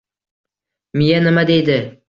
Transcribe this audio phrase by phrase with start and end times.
[1.01, 1.81] «Miya nima deydi?»